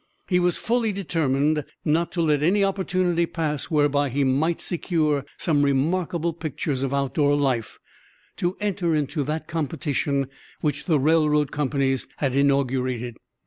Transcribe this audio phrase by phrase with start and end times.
[0.27, 5.63] He was fully determined not to let any opportunity pass whereby he might secure some
[5.63, 7.77] remarkable pictures of outdoor life
[8.37, 10.25] to enter in that competition
[10.61, 13.15] which the railroad companies had inaugurated.